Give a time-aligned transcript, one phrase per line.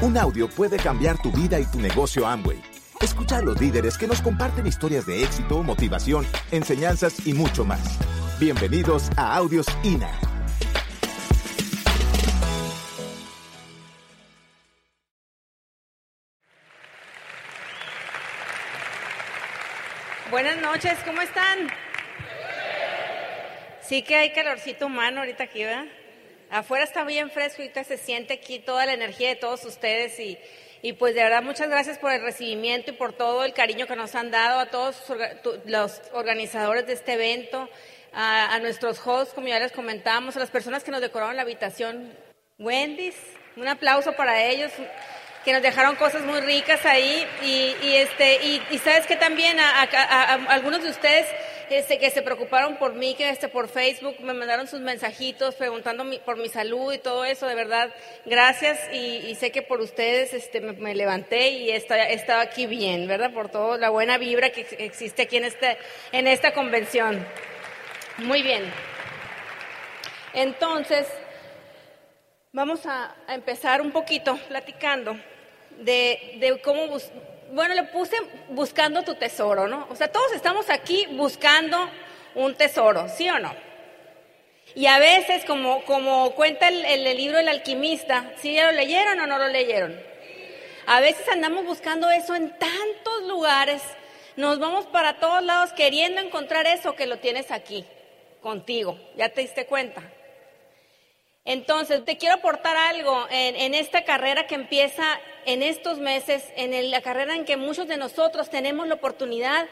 [0.00, 2.62] Un audio puede cambiar tu vida y tu negocio Amway.
[3.00, 7.98] Escucha a los líderes que nos comparten historias de éxito, motivación, enseñanzas y mucho más.
[8.38, 10.08] Bienvenidos a Audios INA.
[20.30, 21.72] Buenas noches, ¿cómo están?
[23.82, 25.86] Sí que hay calorcito humano ahorita aquí, ¿verdad?
[26.50, 30.38] Afuera está bien fresco, ahorita se siente aquí toda la energía de todos ustedes y,
[30.80, 33.96] y pues de verdad muchas gracias por el recibimiento y por todo el cariño que
[33.96, 34.96] nos han dado a todos
[35.66, 37.68] los organizadores de este evento,
[38.12, 42.12] a, nuestros hosts, como ya les comentábamos, a las personas que nos decoraron la habitación.
[42.58, 43.16] Wendy's,
[43.56, 44.72] un aplauso para ellos
[45.44, 49.58] que nos dejaron cosas muy ricas ahí y, y este y, y, sabes que también
[49.60, 49.82] a,
[50.48, 51.26] algunos de ustedes
[51.70, 56.04] este, que se preocuparon por mí, que este, por Facebook me mandaron sus mensajitos preguntando
[56.24, 57.94] por mi salud y todo eso, de verdad,
[58.24, 63.32] gracias y, sé que por ustedes este, me, levanté y he estado aquí bien, ¿verdad?
[63.32, 65.78] Por toda la buena vibra que existe aquí en, este,
[66.12, 67.26] en esta convención.
[68.18, 68.64] Muy bien.
[70.34, 71.06] Entonces,
[72.52, 75.16] vamos a, empezar un poquito platicando
[75.78, 76.86] de, de cómo
[77.52, 78.16] bueno, le puse
[78.50, 79.86] buscando tu tesoro, ¿no?
[79.90, 81.90] O sea, todos estamos aquí buscando
[82.34, 83.54] un tesoro, ¿sí o no?
[84.74, 89.18] Y a veces, como, como cuenta el, el, libro El alquimista, ¿sí ya lo leyeron
[89.20, 89.98] o no lo leyeron?
[90.86, 93.82] A veces andamos buscando eso en tantos lugares,
[94.36, 97.84] nos vamos para todos lados queriendo encontrar eso que lo tienes aquí,
[98.40, 100.02] contigo, ¿ya te diste cuenta?
[101.44, 105.18] Entonces, te quiero aportar algo en, en, esta carrera que empieza
[105.48, 109.66] en estos meses, en la carrera en que muchos de nosotros tenemos la oportunidad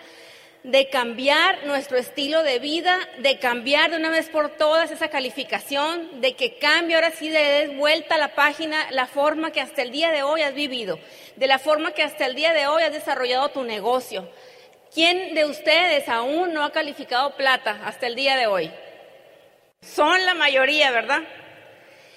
[0.63, 6.23] de cambiar nuestro estilo de vida, de cambiar de una vez por todas esa calificación,
[6.23, 9.91] de que cambie ahora sí, de vuelta a la página la forma que hasta el
[9.91, 10.99] día de hoy has vivido,
[11.37, 14.31] de la forma que hasta el día de hoy has desarrollado tu negocio.
[14.95, 18.71] ¿Quién de ustedes aún no ha calificado plata hasta el día de hoy?
[19.83, 21.21] Son la mayoría, ¿verdad?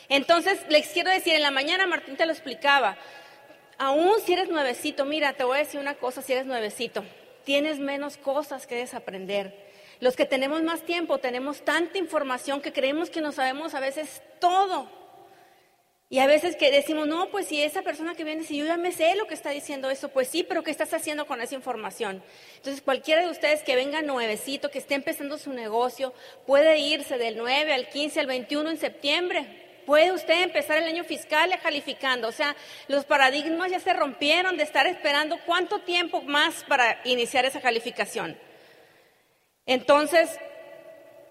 [0.07, 2.97] Entonces, les quiero decir, en la mañana Martín te lo explicaba,
[3.79, 7.03] aún si eres nuevecito, mira, te voy a decir una cosa, si eres nuevecito,
[7.45, 9.67] tienes menos cosas que desaprender.
[9.99, 14.21] Los que tenemos más tiempo tenemos tanta información que creemos que no sabemos a veces
[14.39, 14.87] todo.
[16.11, 18.77] Y a veces que decimos, no, pues si esa persona que viene, si yo ya
[18.77, 21.53] me sé lo que está diciendo eso, pues sí, pero ¿qué estás haciendo con esa
[21.53, 22.23] información?
[22.55, 26.13] Entonces, cualquiera de ustedes que venga nuevecito, que esté empezando su negocio,
[26.47, 31.03] puede irse del 9 al 15 al 21 en septiembre puede usted empezar el año
[31.03, 32.27] fiscal calificando.
[32.27, 32.55] O sea,
[32.87, 38.37] los paradigmas ya se rompieron de estar esperando cuánto tiempo más para iniciar esa calificación.
[39.65, 40.37] Entonces,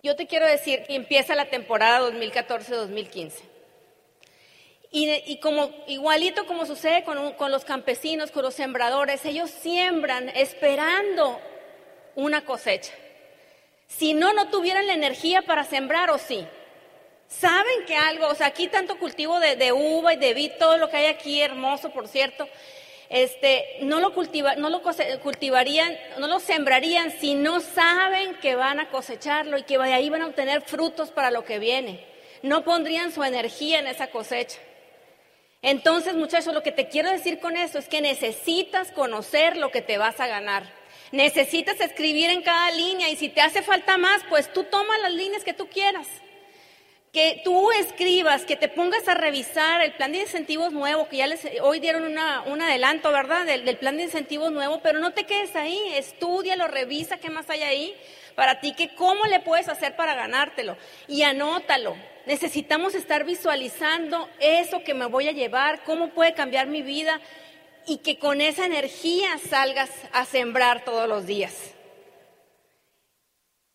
[0.03, 3.33] yo te quiero decir que empieza la temporada 2014-2015.
[4.91, 10.31] Y, y, como igualito como sucede con, con los campesinos, con los sembradores, ellos siembran
[10.31, 11.41] esperando
[12.17, 12.93] una cosecha.
[13.87, 16.45] Si no, no tuvieran la energía para sembrar o sí.
[17.29, 20.89] Saben que algo, o sea, aquí tanto cultivo de, uva y de vid, todo lo
[20.89, 22.49] que hay aquí, hermoso, por cierto,
[23.11, 24.81] este, no lo, cultiva, no lo
[25.23, 30.09] cultivarían, no lo sembrarían si no saben que van a cosecharlo y que de ahí
[30.09, 32.03] van a obtener frutos para lo que viene.
[32.43, 34.59] No pondrían su energía en esa cosecha.
[35.61, 39.83] Entonces, muchachos, lo que te quiero decir con eso es que necesitas conocer lo que
[39.83, 40.73] te vas a ganar.
[41.13, 45.13] Necesitas escribir en cada línea y si te hace falta más, pues tú toma las
[45.13, 46.07] líneas que tú quieras
[47.13, 51.27] que tú escribas, que te pongas a revisar el plan de incentivos nuevo, que ya
[51.27, 53.47] les hoy dieron un adelanto, ¿verdad?
[53.47, 57.49] Del, del, plan de incentivos nuevo, pero no te quedes ahí, estudialo, revisa qué más
[57.49, 57.97] hay ahí
[58.35, 60.77] para ti, que cómo le puedes hacer para ganártelo
[61.09, 61.97] y anótalo.
[62.27, 67.21] Necesitamos estar visualizando eso que me voy a llevar, cómo puede cambiar mi vida
[67.87, 71.75] y que con esa energía salgas a sembrar todos los días.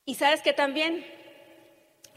[0.06, 1.06] Y sabes que también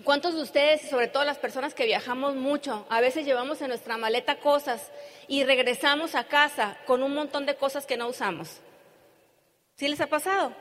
[0.04, 3.96] ¿Cuántos de ustedes, sobre todo las personas que viajamos mucho, a veces llevamos en nuestra
[3.96, 4.90] maleta cosas
[5.26, 8.60] y regresamos a casa con un montón de cosas que no usamos?
[9.76, 10.52] ¿Sí les ha pasado?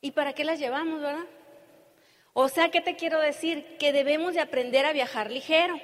[0.00, 1.24] ¿Y para qué las llevamos, verdad?
[2.32, 3.76] O sea, ¿qué te quiero decir?
[3.78, 5.80] Que debemos de aprender a viajar ligero.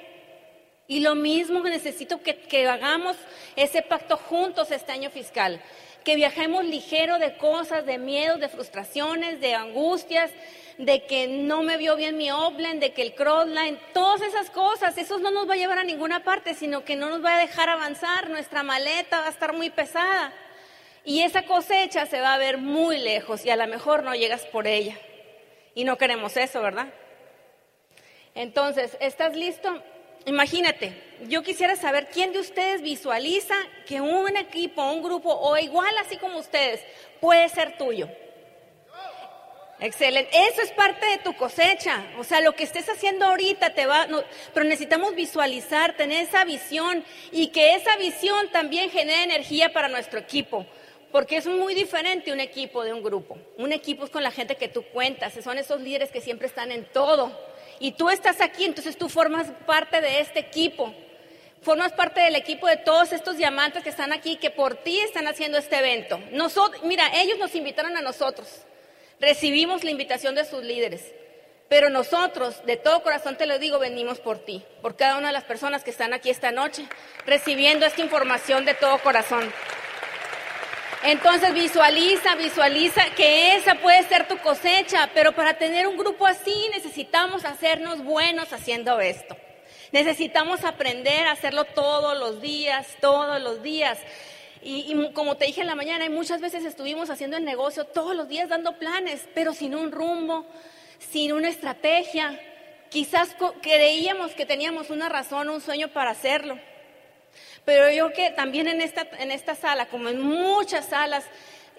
[0.87, 3.17] Y lo mismo necesito que, que hagamos
[3.55, 5.61] ese pacto juntos este año fiscal.
[6.05, 10.31] Que viajemos ligero de cosas, de miedos, de frustraciones, de angustias,
[10.77, 14.97] de que no me vio bien mi Oplen, de que el crossline, todas esas cosas,
[14.97, 17.39] eso no nos va a llevar a ninguna parte, sino que no nos va a
[17.39, 20.31] dejar avanzar, nuestra maleta va a estar muy pesada.
[21.03, 24.45] Y esa cosecha se va a ver muy lejos y a lo mejor no llegas
[24.45, 24.97] por ella.
[25.73, 26.87] Y no queremos eso, ¿verdad?
[28.33, 29.81] Entonces, ¿estás listo?
[30.25, 30.93] Imagínate,
[31.27, 33.55] yo quisiera saber quién de ustedes visualiza
[33.85, 36.81] que un equipo, un grupo o igual así como ustedes
[37.19, 38.09] puede ser tuyo.
[39.79, 40.31] Excelente.
[40.51, 42.05] Eso es parte de tu cosecha.
[42.17, 44.07] O sea, lo que estés haciendo ahorita te va,
[44.53, 50.19] pero necesitamos visualizar, tener esa visión y que esa visión también genere energía para nuestro
[50.19, 50.65] equipo.
[51.11, 53.37] Porque es muy diferente un equipo de un grupo.
[53.57, 56.71] Un equipo es con la gente que tú cuentas, son esos líderes que siempre están
[56.71, 57.31] en todo.
[57.79, 60.93] Y tú estás aquí, entonces tú formas parte de este equipo.
[61.61, 65.27] Formas parte del equipo de todos estos diamantes que están aquí, que por ti están
[65.27, 66.19] haciendo este evento.
[66.31, 68.47] Nosotros, mira, ellos nos invitaron a nosotros.
[69.19, 71.11] Recibimos la invitación de sus líderes.
[71.67, 75.33] Pero nosotros, de todo corazón te lo digo, venimos por ti, por cada una de
[75.33, 76.85] las personas que están aquí esta noche,
[77.25, 79.51] recibiendo esta información de todo corazón.
[81.07, 86.67] Entonces visualiza, visualiza que esa puede ser tu cosecha, pero para tener un grupo así
[86.73, 89.37] necesitamos hacernos buenos haciendo esto.
[89.91, 93.99] Necesitamos aprender a hacerlo todos los días, todos los días.
[94.63, 98.27] Y, como te dije en la mañana, muchas veces estuvimos haciendo el negocio todos los
[98.27, 100.47] días dando planes, pero sin un rumbo,
[100.97, 102.39] sin una estrategia.
[102.89, 106.57] Quizás creíamos que teníamos una razón, un sueño para hacerlo.
[107.65, 111.25] Pero yo que también en esta, en esta sala, como en muchas salas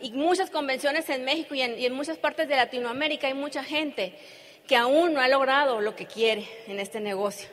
[0.00, 4.12] y muchas convenciones en México y en, muchas partes de Latinoamérica, hay mucha gente
[4.66, 7.48] que aún no ha logrado lo que quiere en este negocio.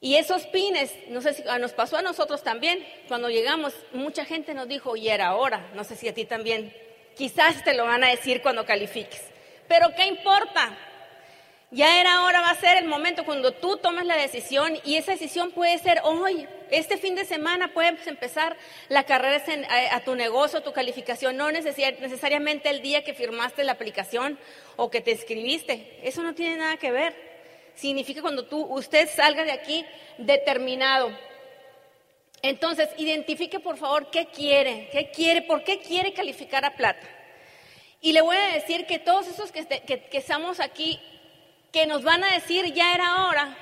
[0.00, 4.54] Y esos pines, no sé si nos pasó a nosotros también, cuando llegamos, mucha gente
[4.54, 6.74] nos dijo, y era hora, no sé si a ti también,
[7.16, 9.20] quizás te lo van a decir cuando califiques,
[9.68, 10.74] pero ¿qué importa?
[11.72, 15.12] Ya era hora, va a ser el momento cuando tú tomes la decisión y esa
[15.12, 18.56] decisión puede ser hoy, este fin de semana puedes empezar
[18.88, 19.40] la carrera
[19.92, 24.36] a, tu negocio, tu calificación, no necesariamente el día que firmaste la aplicación
[24.74, 27.30] o que te escribiste, eso no tiene nada que ver
[27.76, 29.86] significa cuando tú, usted salga de aquí
[30.18, 31.16] determinado.
[32.42, 37.06] Entonces, identifique por favor qué quiere, qué quiere, por qué quiere calificar a plata.
[38.00, 40.98] Y le voy a decir que todos esos que, que estamos aquí,
[41.72, 43.56] que nos van a decir ya era hora,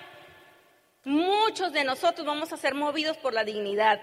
[1.05, 4.01] muchos de nosotros vamos a ser movidos por la dignidad,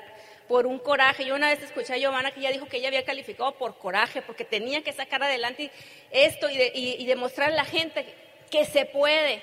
[0.48, 1.26] por un coraje.
[1.26, 4.22] Yo una vez escuché a Giovanna que ella dijo que ella había calificado por coraje,
[4.22, 5.72] porque tenía que sacar adelante
[6.12, 8.06] esto y, demostrar a la gente
[8.52, 9.42] que se puede.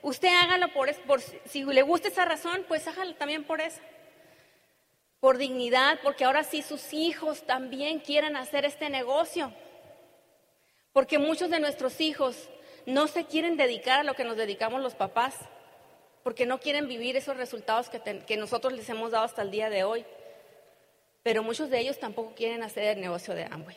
[0.00, 3.80] Usted hágalo por, por si le gusta esa razón, pues hágalo también por eso.
[5.20, 9.52] Por dignidad, porque ahora sí sus hijos también quieren hacer este negocio.
[10.92, 12.48] Porque muchos de nuestros hijos
[12.86, 15.34] no se quieren dedicar a lo que nos dedicamos los papás,
[16.22, 19.84] porque no quieren vivir esos resultados que, nosotros les hemos dado hasta el día de
[19.84, 20.04] hoy.
[21.22, 23.76] Pero muchos de ellos tampoco quieren hacer el negocio de Amway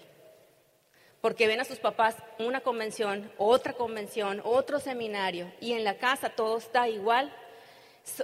[1.26, 6.30] porque ven a sus papás una convención, otra convención, otro seminario, y en la casa
[6.30, 7.34] todo está igual.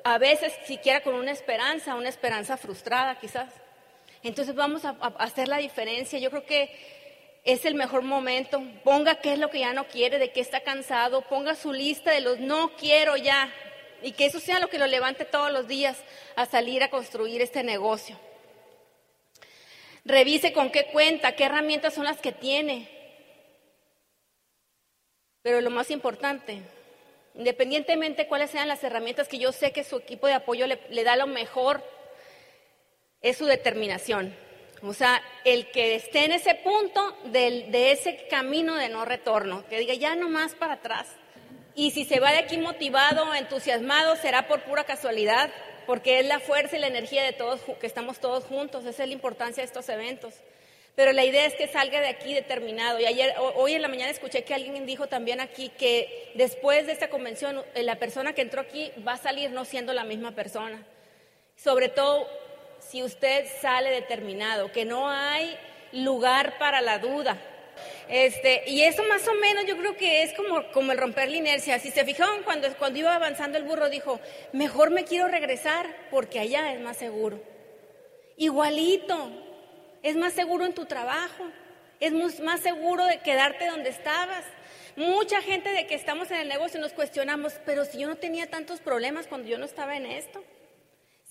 [0.04, 3.52] A veces siquiera con una esperanza, una esperanza frustrada quizás.
[4.22, 6.20] Entonces vamos a, hacer la diferencia.
[6.20, 6.70] Yo creo que
[7.44, 8.62] es el mejor momento.
[8.84, 11.22] Ponga qué es lo que ya no quiere, de qué está cansado.
[11.22, 13.54] Ponga su lista de los no quiero ya.
[14.02, 15.98] Y que eso sea lo que lo levante todos los días
[16.36, 18.20] a salir a construir este negocio.
[20.04, 22.90] Revise con qué cuenta, qué herramientas son las que tiene.
[25.44, 26.62] Pero lo más importante,
[27.36, 31.04] independientemente de cuáles sean las herramientas que yo sé que su equipo de apoyo le,
[31.04, 31.84] da lo mejor,
[33.22, 34.36] es su determinación.
[34.84, 39.80] O sea, el que esté en ese punto de ese camino de no retorno, que
[39.80, 41.08] diga ya no más para atrás.
[41.76, 45.52] Y si se va de aquí motivado, entusiasmado, será por pura casualidad,
[45.86, 49.10] porque es la fuerza y la energía de todos, que estamos todos juntos, esa es
[49.10, 50.34] la importancia de estos eventos.
[50.96, 53.00] Pero la idea es que salga de aquí determinado.
[53.00, 56.92] Y ayer, hoy en la mañana escuché que alguien dijo también aquí que después de
[56.92, 60.32] esta convención, eh, la persona que entró aquí va a salir no siendo la misma
[60.32, 60.86] persona.
[61.56, 62.28] Sobre todo
[62.82, 65.58] si usted sale determinado, que no hay
[65.94, 67.38] lugar para la duda.
[68.10, 71.38] Este, y eso más o menos yo creo que es como, como el romper la
[71.38, 71.80] inercia.
[71.80, 74.20] Si se fijaron, cuando, cuando iba avanzando el burro dijo,
[74.52, 77.42] mejor me quiero regresar porque allá es más seguro.
[78.36, 79.32] Igualito,
[80.04, 81.46] es más seguro en tu trabajo,
[82.00, 84.44] es más seguro de quedarte donde estabas.
[84.96, 88.48] Mucha gente de que estamos en el negocio nos cuestionamos, pero si yo no tenía
[88.48, 90.44] tantos problemas cuando yo no estaba en esto,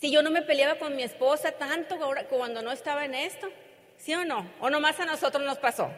[0.00, 1.98] si yo no me peleaba con mi esposa tanto
[2.30, 3.50] cuando no estaba en esto,
[3.98, 4.50] ¿sí o no?
[4.60, 5.90] ¿O nomás a nosotros nos pasó?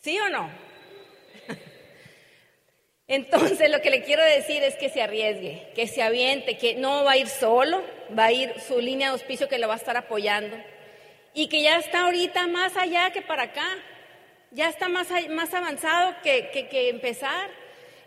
[0.00, 0.48] ¿Sí o no?
[3.08, 7.02] Entonces lo que le quiero decir es que se arriesgue, que se aviente, que no
[7.02, 7.82] va a ir solo,
[8.16, 10.56] va a ir su línea de auspicio que lo va a estar apoyando
[11.34, 13.66] y que ya está ahorita más allá que para acá,
[14.52, 17.50] ya está más, más avanzado que, que, empezar.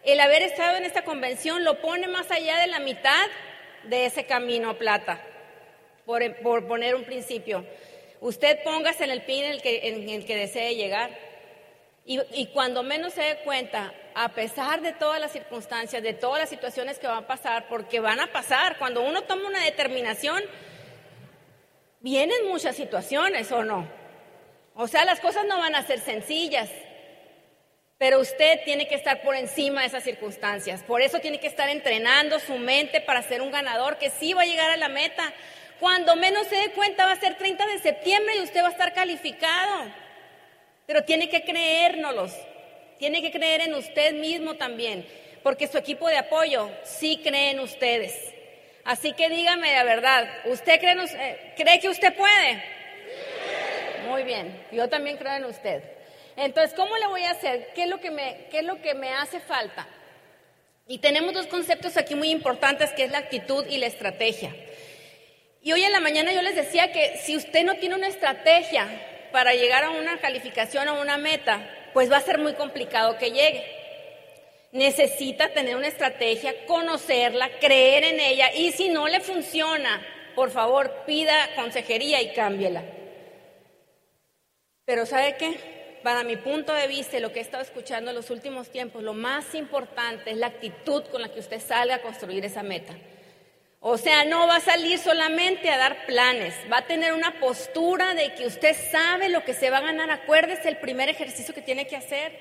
[0.03, 3.27] el haber estado en esta convención lo pone más allá de la mitad
[3.89, 5.21] de ese camino a plata,
[6.05, 7.65] por, por poner un principio.
[8.19, 11.11] Usted póngase en el pin en el que, en el que desee llegar.
[12.05, 16.39] Y, y, cuando menos se dé cuenta, a pesar de todas las circunstancias, de todas
[16.39, 20.41] las situaciones que van a pasar, porque van a pasar, cuando uno toma una determinación,
[21.99, 23.87] vienen muchas situaciones o no.
[24.75, 26.69] O sea, las cosas no van a ser sencillas,
[27.97, 30.83] pero usted tiene que estar por encima de esas circunstancias.
[30.83, 34.43] Por eso tiene que estar entrenando su mente para ser un ganador que sí va
[34.43, 35.33] a llegar a la meta.
[35.79, 38.71] Cuando menos se dé cuenta va a ser 30 de septiembre y usted va a
[38.71, 39.85] estar calificado.
[40.85, 42.33] Pero tiene que creérnoslos.
[42.99, 45.07] Tiene que creer en usted mismo también,
[45.43, 48.15] porque su equipo de apoyo sí cree en ustedes.
[48.85, 52.63] Así que dígame la verdad, ¿usted cree, eh, cree que usted puede?
[54.07, 55.96] Muy bien, yo también creo en usted.
[56.37, 57.73] Entonces, ¿cómo le voy a hacer?
[57.73, 59.87] ¿Qué es lo que me, qué es lo que me hace falta?
[60.87, 64.55] Y tenemos dos conceptos aquí muy importantes, que es la actitud y la estrategia.
[65.63, 68.87] Y hoy en la mañana yo les decía que si usted no tiene una estrategia
[69.31, 73.31] para llegar a una calificación o una meta, pues va a ser muy complicado que
[73.31, 73.65] llegue.
[74.71, 81.03] Necesita tener una estrategia, conocerla, creer en ella y si no le funciona, por favor,
[81.07, 82.83] pida consejería y cámbiela.
[84.85, 85.76] Pero ¿sabe qué?
[86.07, 89.03] Para mi punto de vista y lo que he estado escuchando en los últimos tiempos,
[89.03, 92.95] lo más importante es la actitud con la que usted salga a construir esa meta.
[93.81, 98.13] O sea, no va a salir solamente a dar planes, va a tener una postura
[98.13, 100.09] de que usted sabe lo que se va a ganar.
[100.09, 102.31] Acuérdese el primer ejercicio que tiene que hacer.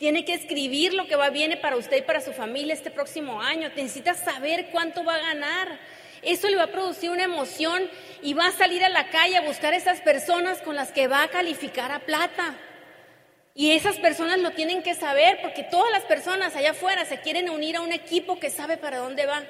[0.00, 3.40] Tiene que escribir lo que va viene para usted y para su familia este próximo
[3.40, 3.68] año.
[3.76, 5.78] Necesita saber cuánto va a ganar.
[6.22, 7.88] Eso le va a producir una emoción
[8.22, 11.22] y va a salir a la calle a buscar esas personas con las que va
[11.22, 12.56] a calificar a plata.
[13.56, 17.48] Y esas personas lo tienen que saber porque todas las personas allá afuera se quieren
[17.48, 19.44] unir a un equipo que sabe para dónde va.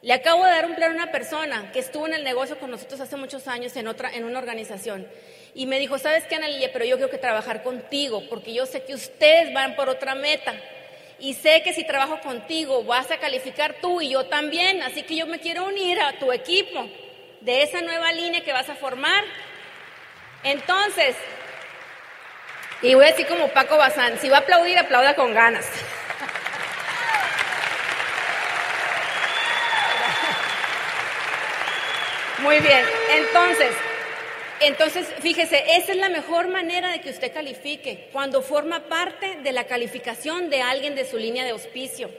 [0.00, 2.70] Le acabo de dar un plan a una persona que estuvo en el negocio con
[2.70, 5.06] nosotros hace muchos años en, otra, en una organización.
[5.54, 8.84] Y me dijo, ¿sabes qué, Ana Pero yo quiero que trabajar contigo porque yo sé
[8.84, 10.54] que ustedes van por otra meta.
[11.18, 14.82] Y sé que si trabajo contigo vas a calificar tú y yo también.
[14.82, 16.88] Así que yo me quiero unir a tu equipo
[17.42, 19.24] de esa nueva línea que vas a formar.
[20.42, 21.16] Entonces,
[22.82, 25.66] y voy a decir como Paco Bazán, si va a aplaudir, aplauda con ganas.
[32.38, 33.72] Muy bien, entonces,
[34.60, 39.52] entonces, fíjese, esa es la mejor manera de que usted califique, cuando forma parte de
[39.52, 42.10] la calificación de alguien de su línea de auspicio.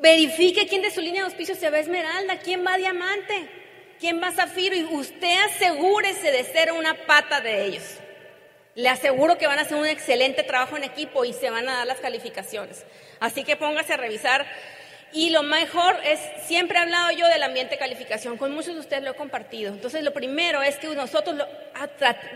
[0.00, 3.48] Verifique quién de su línea de auspicio se va esmeralda, quién va diamante,
[3.98, 7.84] quién va zafiro y usted asegúrese de ser una pata de ellos.
[8.74, 11.78] Le aseguro que van a hacer un excelente trabajo en equipo y se van a
[11.78, 12.84] dar las calificaciones.
[13.18, 14.46] Así que póngase a revisar.
[15.12, 18.80] Y lo mejor es, siempre he hablado yo del ambiente de calificación, con muchos de
[18.80, 19.72] ustedes lo he compartido.
[19.72, 21.36] Entonces, lo primero es que nosotros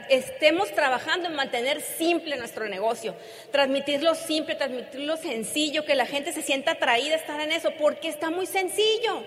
[0.08, 3.14] estemos trabajando en mantener simple nuestro negocio,
[3.52, 8.08] transmitirlo simple, transmitirlo sencillo, que la gente se sienta atraída a estar en eso, porque
[8.08, 9.22] está muy sencillo.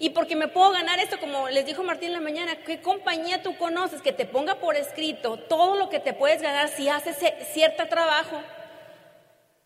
[0.00, 3.42] Y porque me puedo ganar esto, como les dijo Martín en la mañana, ¿qué compañía
[3.42, 7.16] tú conoces que te ponga por escrito todo lo que te puedes ganar si haces
[7.52, 8.40] cierto trabajo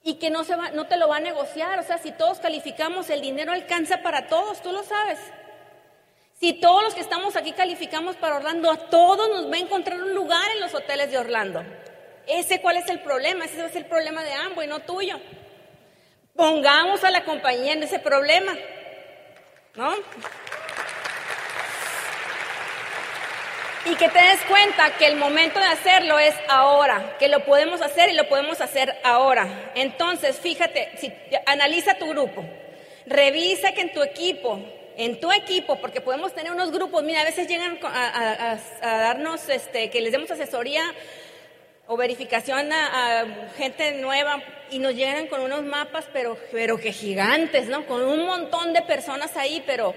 [0.03, 0.45] y que no
[0.87, 1.79] te lo va a negociar?
[1.79, 5.19] O sea, si todos calificamos, el dinero alcanza para todos, tú lo sabes.
[6.41, 10.03] Si todos los que estamos aquí calificamos para Orlando, a todos nos va a encontrar
[10.03, 11.63] un lugar en los hoteles de Orlando.
[12.27, 13.45] ¿Ese cuál es el problema?
[13.45, 15.21] Ese es el problema de ambos y no tuyo.
[16.35, 18.57] Pongamos a la compañía en ese problema.
[19.75, 19.95] ¿No?
[23.85, 27.83] Y que te des cuenta que el momento de hacerlo es ahora, que lo podemos
[27.83, 29.73] hacer y lo podemos hacer ahora.
[29.75, 31.13] Entonces, fíjate, si,
[31.47, 32.45] analiza tu grupo,
[33.07, 34.61] revisa que en tu equipo,
[34.97, 39.91] en tu equipo, porque podemos tener unos grupos, mira, a veces llegan a, darnos, este,
[39.91, 40.83] que les demos asesoría
[41.87, 43.25] o verificación a,
[43.57, 47.87] gente nueva y nos llegan con unos mapas, pero, pero que gigantes, ¿no?
[47.87, 49.95] Con un montón de personas ahí, pero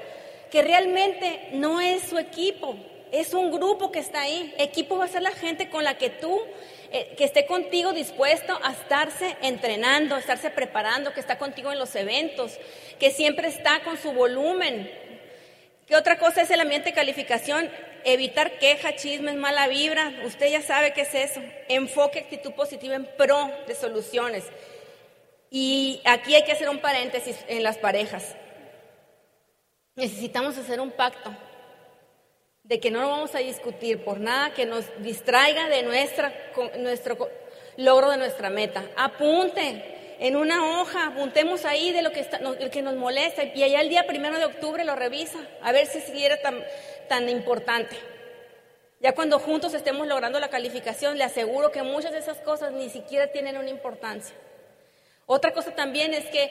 [0.52, 2.76] que realmente no es su equipo,
[3.12, 4.54] es un grupo que está ahí.
[4.58, 6.42] Equipo va a ser la gente con la que tú,
[6.92, 11.80] eh, que esté contigo dispuesto a estarse entrenando, a estarse preparando, que está contigo en
[11.80, 12.60] los eventos,
[13.00, 14.92] que siempre está con su volumen.
[15.88, 17.70] ¿Qué otra cosa es el ambiente de calificación?
[18.06, 21.42] Evitar quejas, chismes, mala vibra, usted ya sabe qué es eso.
[21.68, 24.46] Enfoque, actitud positiva en pro de soluciones.
[25.50, 28.36] Y aquí hay que hacer un paréntesis en las parejas.
[29.96, 31.36] Necesitamos hacer un pacto
[32.64, 37.30] de que no vamos a discutir por nada que nos distraiga de nuestro
[37.78, 38.84] logro de nuestra meta.
[38.96, 39.95] Apunte.
[40.20, 42.40] En una hoja, apuntemos ahí de lo que, está,
[42.72, 46.02] que nos molesta y allá el día primero de octubre lo revisa, a ver si,
[46.02, 46.64] si era tan,
[47.10, 47.96] tan importante.
[49.02, 52.90] Ya cuando juntos estemos logrando la calificación, le aseguro que muchas de esas cosas ni
[52.90, 54.36] siquiera tienen una importancia.
[55.26, 56.50] Otra cosa también es que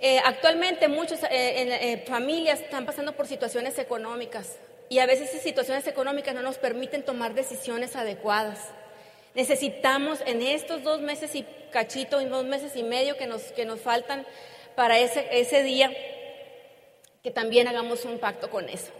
[0.00, 4.56] eh, actualmente muchas eh, eh, familias están pasando por situaciones económicas
[4.88, 8.58] y a veces esas situaciones económicas no nos permiten tomar decisiones adecuadas.
[9.34, 13.64] Necesitamos en estos dos meses y cachito, en dos meses y medio que nos, que
[13.64, 14.24] nos faltan
[14.76, 15.90] para ese, ese día,
[17.22, 18.92] que también hagamos un pacto con eso.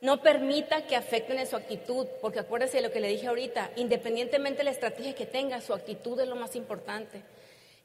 [0.00, 3.72] No permita que afecten en su actitud, porque acuérdese de lo que le dije ahorita,
[3.76, 7.22] independientemente de la estrategia que tenga, su actitud es lo más importante.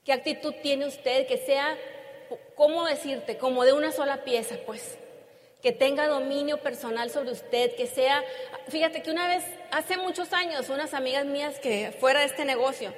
[0.05, 1.25] ¿Qué actitud tiene usted?
[1.25, 1.75] Que sea,
[2.55, 3.37] ¿cómo decirte?
[3.37, 4.97] Como de una sola pieza, pues
[5.65, 8.23] que tenga dominio personal sobre usted, que sea,
[8.67, 12.93] fíjate que una vez, hace muchos años, unas amigas mías que fuera de este negocio,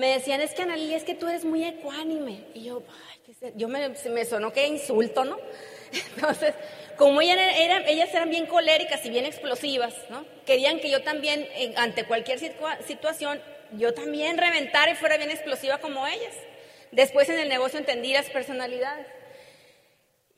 [0.00, 2.46] me decían, es que Analí, es que tú eres muy ecuánime.
[2.54, 5.38] Y yo, ay, yo me, me sonó que insulto, ¿no?
[6.16, 6.54] Entonces,
[6.96, 10.24] como ellas eran, ellas eran bien coléricas y bien explosivas, ¿no?
[10.46, 13.42] Querían que yo también, ante cualquier situación,
[13.72, 16.34] yo también reventara y fuera bien explosiva como ellas.
[16.92, 19.06] Después en el negocio entendí las personalidades.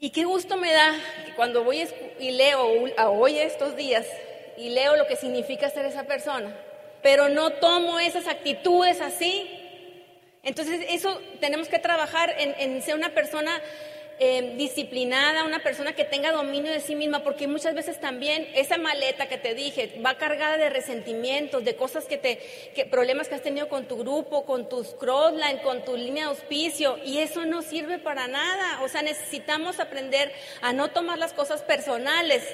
[0.01, 0.93] Y qué gusto me da
[1.37, 1.89] cuando voy
[2.19, 2.67] y leo
[3.13, 4.09] hoy estos días
[4.57, 6.53] y leo lo que significa ser esa persona,
[7.03, 9.49] pero no tomo esas actitudes así.
[10.43, 13.61] Entonces eso tenemos que trabajar en, ser una persona
[14.25, 18.77] Em, disciplinada, una persona que tenga dominio de sí misma, porque muchas veces también esa
[18.79, 22.39] maleta que te dije va cargada de resentimientos, de cosas que te,
[22.73, 26.31] que, problemas que has tenido con tu grupo, con tus crossline, con tu línea de
[26.31, 28.83] auspicio, y eso no sirve para nada.
[28.85, 30.31] O sea, necesitamos aprender
[30.61, 32.45] a no tomar las cosas personales.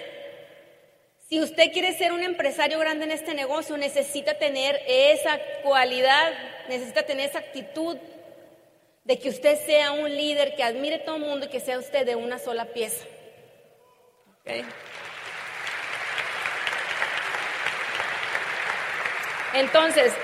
[1.28, 6.32] Si usted quiere ser un empresario grande en este negocio, necesita tener esa cualidad,
[6.70, 7.98] necesita tener esa actitud
[9.04, 11.78] de que usted sea un líder que admire a todo el mundo y que sea
[11.78, 13.04] usted de una sola pieza.
[19.52, 20.14] Entonces,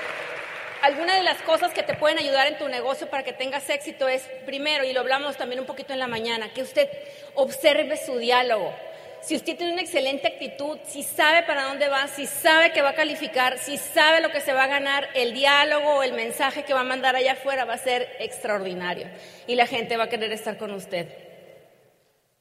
[0.81, 4.07] algunas de las cosas que te pueden ayudar en tu negocio para que tengas éxito
[4.07, 6.89] es, primero, y lo hablamos también un poquito en la mañana, que usted
[7.35, 8.73] observe su diálogo
[9.25, 12.89] si usted tiene una excelente actitud, si sabe para dónde va, si sabe que va
[12.89, 16.63] a calificar, si sabe lo que se va a ganar, el diálogo o el mensaje
[16.63, 19.07] que va a mandar allá afuera va a ser extraordinario
[19.47, 21.07] y la gente va a querer estar con usted.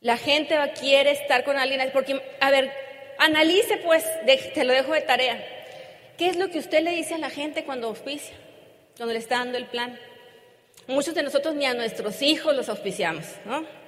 [0.02, 2.70] La gente va a querer estar con alguien, porque, a ver,
[3.18, 4.04] analice pues,
[4.52, 5.42] te lo dejo de tarea.
[6.18, 8.36] ¿Qué es lo que usted le dice a la gente cuando auspicia,
[8.98, 9.98] cuando le está dando el plan?
[10.86, 13.83] Muchos de nosotros ni a nuestros hijos los auspiciamos, ¿no?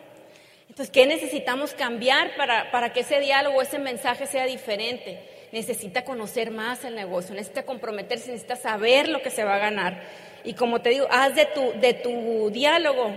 [0.76, 5.18] Entonces, ¿qué necesitamos cambiar para, para que ese diálogo, ese mensaje sea diferente?
[5.50, 10.02] Necesita conocer más el negocio, necesita comprometerse, necesita saber lo que se va a ganar.
[10.44, 13.10] Y como te digo, haz de tu, de tu diálogo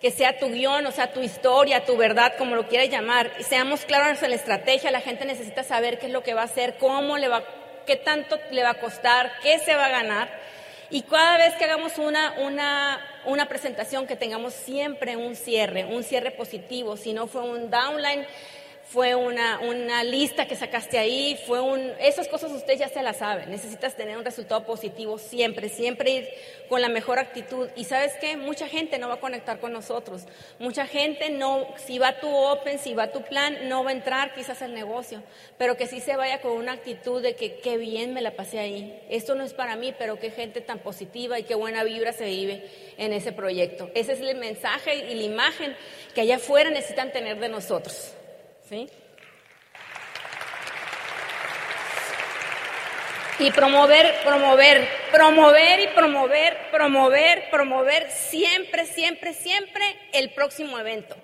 [0.00, 3.32] que sea tu guion, o sea, tu historia, tu verdad, como lo quieras llamar.
[3.40, 6.42] Y seamos claros en la estrategia, la gente necesita saber qué es lo que va
[6.42, 7.42] a hacer, cómo le va,
[7.88, 10.30] qué tanto le va a costar, qué se va a ganar.
[10.90, 16.02] Y cada vez que hagamos una, una, una presentación, que tengamos siempre un cierre, un
[16.02, 16.96] cierre positivo.
[16.96, 18.26] Si no fue un downline,
[18.90, 21.92] fue una, una lista que sacaste ahí, fue un...
[22.00, 23.44] Esas cosas usted ya se las sabe.
[23.44, 26.28] Necesitas tener un resultado positivo siempre, siempre ir
[26.70, 27.68] con la mejor actitud.
[27.76, 30.22] Y sabes qué, mucha gente no va a conectar con nosotros.
[30.58, 34.32] Mucha gente no, si va tu open, si va tu plan, no va a entrar
[34.32, 35.22] quizás al negocio.
[35.58, 38.58] Pero que sí se vaya con una actitud de que qué bien me la pasé
[38.58, 39.02] ahí.
[39.10, 42.24] Esto no es para mí, pero qué gente tan positiva y qué buena vibra se
[42.24, 43.90] vive en ese proyecto.
[43.94, 45.76] Ese es el mensaje y la imagen
[46.14, 48.14] que allá afuera necesitan tener de nosotros.
[48.68, 48.88] ¿Sí?
[53.40, 61.16] Y promover, promover, promover y promover, promover, promover siempre, siempre, siempre el próximo evento.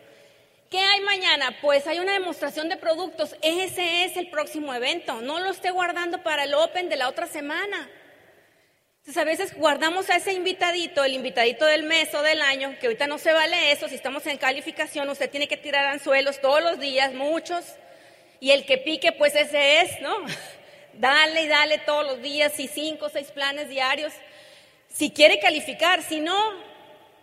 [0.70, 1.56] ¿Qué hay mañana?
[1.60, 3.36] Pues hay una demostración de productos.
[3.42, 5.20] Ese es el próximo evento.
[5.20, 7.88] No lo esté guardando para el Open de la otra semana.
[9.04, 12.86] Entonces a veces guardamos a ese invitadito, el invitadito del mes o del año, que
[12.86, 16.62] ahorita no se vale eso, si estamos en calificación, usted tiene que tirar anzuelos todos
[16.62, 17.66] los días, muchos,
[18.40, 20.16] y el que pique, pues ese es, ¿no?
[20.94, 24.14] Dale y dale todos los días, y cinco seis planes diarios.
[24.88, 26.54] Si quiere calificar, si no,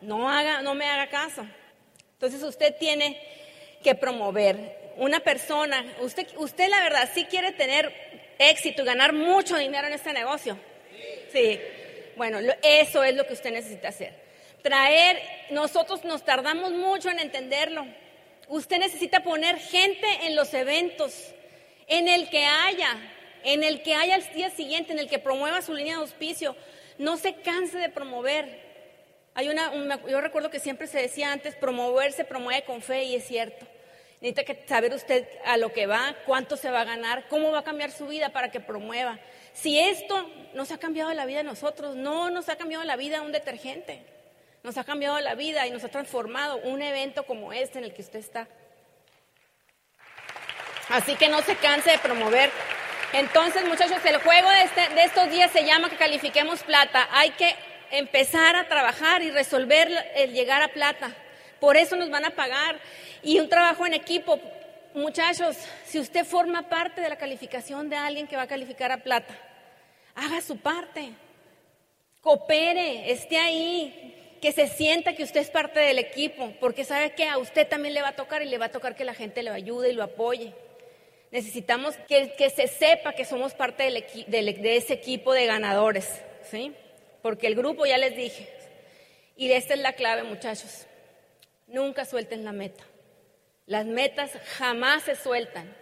[0.01, 1.47] no, haga, no me haga caso.
[2.13, 3.19] Entonces usted tiene
[3.81, 7.91] que promover una persona, usted, usted la verdad sí quiere tener
[8.37, 10.59] éxito y ganar mucho dinero en este negocio.
[11.31, 11.59] Sí,
[12.15, 14.13] bueno, eso es lo que usted necesita hacer.
[14.61, 17.85] Traer, nosotros nos tardamos mucho en entenderlo.
[18.47, 21.13] Usted necesita poner gente en los eventos,
[21.87, 22.97] en el que haya,
[23.43, 26.55] en el que haya el día siguiente, en el que promueva su línea de auspicio.
[26.97, 28.59] No se canse de promover.
[29.33, 29.71] Hay una,
[30.07, 33.65] yo recuerdo que siempre se decía antes, promoverse promueve con fe y es cierto.
[34.19, 37.59] Necesita que saber usted a lo que va, cuánto se va a ganar, cómo va
[37.59, 39.17] a cambiar su vida para que promueva.
[39.53, 43.21] Si esto nos ha cambiado la vida a nosotros, no nos ha cambiado la vida
[43.21, 44.03] un detergente,
[44.63, 47.93] nos ha cambiado la vida y nos ha transformado un evento como este en el
[47.93, 48.47] que usted está.
[50.89, 52.51] Así que no se canse de promover.
[53.13, 57.07] Entonces, muchachos, el juego de, este, de estos días se llama que califiquemos plata.
[57.11, 57.55] Hay que
[57.91, 61.13] empezar a trabajar y resolver el llegar a plata.
[61.59, 62.79] Por eso nos van a pagar.
[63.23, 64.39] Y un trabajo en equipo.
[64.93, 68.97] Muchachos, si usted forma parte de la calificación de alguien que va a calificar a
[68.97, 69.33] plata,
[70.15, 71.11] haga su parte.
[72.19, 77.27] Coopere, esté ahí, que se sienta que usted es parte del equipo, porque sabe que
[77.27, 79.43] a usted también le va a tocar y le va a tocar que la gente
[79.43, 80.53] le ayude y lo apoye.
[81.31, 86.73] Necesitamos que, se sepa que somos parte de ese equipo de ganadores, ¿sí?
[87.21, 88.49] Porque el grupo ya les dije,
[89.37, 90.85] y esta es la clave, muchachos,
[91.67, 92.83] nunca suelten la meta.
[93.71, 95.73] Las metas jamás se sueltan.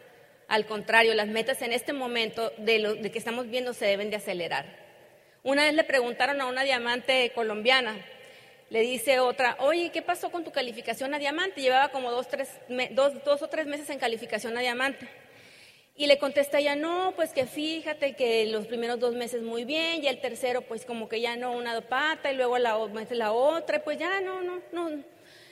[0.48, 4.12] Al contrario, las metas en este momento de, lo, de que estamos viendo se deben
[4.12, 4.68] de acelerar.
[5.42, 7.96] Una vez le preguntaron a una diamante colombiana,
[8.70, 11.62] le dice otra, oye, ¿qué pasó con tu calificación a diamante?
[11.62, 12.50] Llevaba como dos, tres,
[12.92, 15.08] dos, dos o tres meses en calificación a diamante.
[15.96, 20.04] Y le contesta ella, no, pues que fíjate que los primeros dos meses muy bien,
[20.04, 22.78] y el tercero pues como que ya no una pata, y luego la,
[23.10, 25.04] la otra, pues ya no, no, no.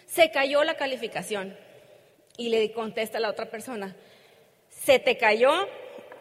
[0.05, 1.65] Se cayó la calificación.
[2.37, 3.95] Y le contesta la otra persona,
[4.69, 5.51] ¿se te cayó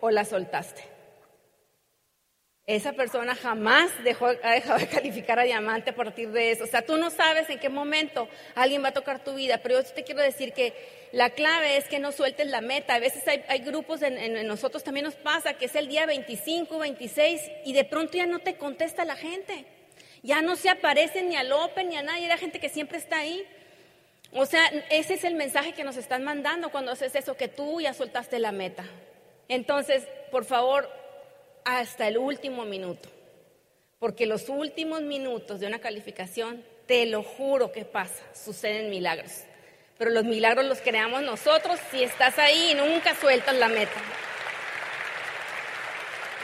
[0.00, 0.96] o la soltaste?
[2.66, 6.64] Esa persona jamás dejó, ha dejado de calificar a diamante a partir de eso.
[6.64, 9.80] O sea, tú no sabes en qué momento alguien va a tocar tu vida, pero
[9.80, 10.74] yo te quiero decir que
[11.12, 12.96] la clave es que no sueltes la meta.
[12.96, 17.40] A veces hay, grupos, en, nosotros también nos pasa, que es el día 25, 26
[17.64, 19.64] y de pronto ya no te contesta la gente.
[20.24, 23.18] Ya no se aparece ni a López ni a nadie, la gente que siempre está
[23.18, 23.46] ahí.
[24.38, 27.80] O sea, ese es el mensaje que nos están mandando cuando haces eso, que tú
[27.80, 28.84] ya soltaste la meta.
[29.48, 30.90] Entonces, por favor,
[31.64, 33.08] hasta el último minuto.
[33.98, 39.44] Porque los últimos minutos de una calificación, te lo juro que pasa, suceden milagros.
[39.96, 44.02] Pero los milagros los creamos nosotros si estás ahí y nunca sueltas la meta.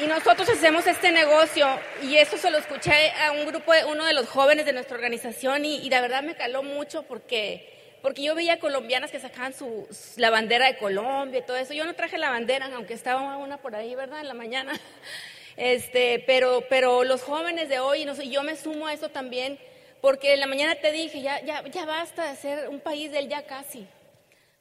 [0.02, 1.68] Y nosotros hacemos este negocio
[2.02, 4.96] y eso se lo escuché a un grupo, de, uno de los jóvenes de nuestra
[4.96, 9.54] organización y, y la verdad me caló mucho porque porque yo veía colombianas que sacaban
[9.54, 9.86] su,
[10.16, 11.72] la bandera de Colombia y todo eso.
[11.72, 14.20] Yo no traje la bandera, aunque estaba una por ahí, ¿verdad?
[14.20, 14.72] En la mañana.
[15.54, 19.58] Este, pero, pero los jóvenes de hoy, no sé, yo me sumo a eso también,
[20.00, 23.28] porque en la mañana te dije, ya, ya, ya basta de ser un país del
[23.28, 23.86] ya casi.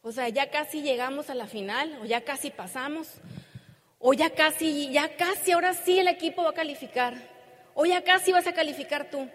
[0.01, 3.07] O sea, ya casi llegamos a la final, o ya casi pasamos,
[3.99, 7.13] o ya casi, ya casi, ahora sí el equipo va a calificar,
[7.73, 9.29] o ya casi vas a calificar tú.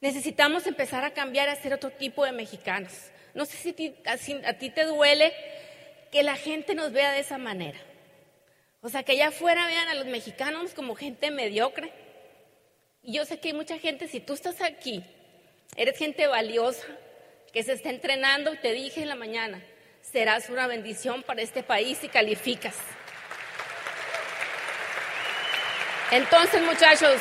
[0.00, 2.92] Necesitamos empezar a cambiar a ser otro tipo de mexicanos.
[3.34, 3.94] No sé si
[4.44, 5.34] a ti te duele
[6.12, 7.78] que la gente nos vea de esa manera.
[8.80, 11.92] O sea, que allá afuera vean a los mexicanos como gente mediocre.
[13.02, 15.04] Y yo sé que hay mucha gente, si tú estás aquí,
[15.76, 16.86] eres gente valiosa,
[17.52, 19.62] que se está entrenando, y te dije en la mañana,
[20.00, 22.76] serás una bendición para este país si calificas.
[26.10, 27.20] Entonces, muchachos,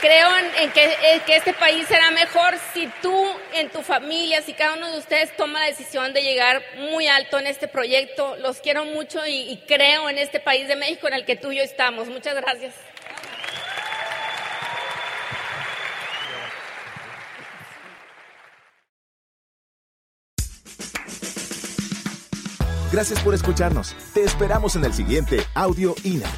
[0.00, 0.28] Creo
[0.60, 4.98] en, que, este país será mejor si tú, en tu familia, si cada uno de
[4.98, 8.36] ustedes toma la decisión de llegar muy alto en este proyecto.
[8.36, 11.50] Los quiero mucho y, y creo en este país de México en el que tú
[11.50, 12.08] y yo estamos.
[12.08, 12.74] Muchas gracias.
[22.92, 23.94] Gracias por escucharnos.
[24.14, 26.30] Te esperamos en el siguiente Audio INA.